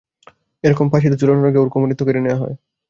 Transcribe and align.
এরপর 0.63 0.85
ফাঁসিতে 0.91 1.19
ঝুলানোর 1.19 1.49
আগে 1.49 1.59
ওর 1.59 1.69
কুমারীত্ব 1.73 2.01
কেড়ে 2.07 2.21
নেয়া 2.21 2.39
হয়! 2.41 2.55